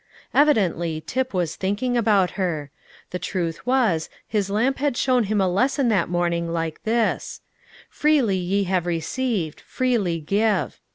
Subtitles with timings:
[0.33, 2.71] Evidently Tip was thinking about her.
[3.11, 7.41] The truth was, his lamp had shown him a lesson that morning like this:
[7.87, 10.79] "Freely ye have received, freely give."